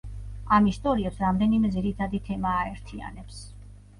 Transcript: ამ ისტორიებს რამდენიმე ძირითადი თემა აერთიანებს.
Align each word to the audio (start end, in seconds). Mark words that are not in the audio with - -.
ამ 0.55 0.69
ისტორიებს 0.69 1.19
რამდენიმე 1.25 1.69
ძირითადი 1.77 2.21
თემა 2.29 2.53
აერთიანებს. 2.63 3.45